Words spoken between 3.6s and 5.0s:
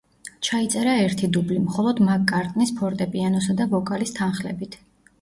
და ვოკალის თანხლებით.